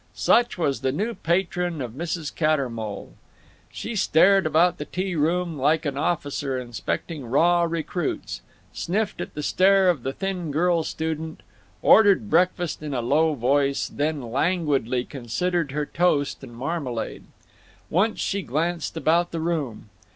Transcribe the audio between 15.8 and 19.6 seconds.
toast and marmalade. Once she glanced about the